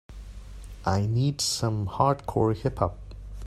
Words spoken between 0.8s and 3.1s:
I need some Hardcore Hip Hop